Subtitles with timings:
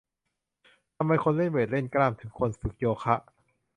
[0.95, 3.15] ทำไมคนเล่นเวต เล่นกล้าม ถึงควรฝึกโยคะ